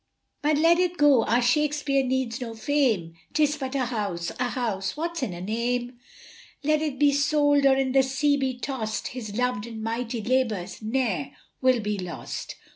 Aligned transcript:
But 0.41 0.57
let 0.57 0.79
it 0.79 0.97
go, 0.97 1.25
our 1.25 1.43
Shakespeare 1.43 2.03
needs 2.03 2.41
no 2.41 2.55
fame, 2.55 3.13
'Tis 3.33 3.55
but 3.57 3.75
a 3.75 3.85
house! 3.85 4.31
a 4.39 4.49
house! 4.49 4.97
"What's 4.97 5.21
in 5.21 5.31
a 5.31 5.41
name?" 5.41 5.99
Let 6.63 6.81
it 6.81 6.97
be 6.97 7.11
sold, 7.11 7.67
or 7.67 7.75
in 7.75 7.91
the 7.91 8.01
sea 8.01 8.35
be 8.35 8.57
tossed 8.57 9.09
His 9.09 9.35
loved 9.37 9.67
and 9.67 9.83
mighty 9.83 10.19
labours 10.23 10.81
ne'er 10.81 11.33
will 11.61 11.81
be 11.81 11.99
lost. 11.99 12.55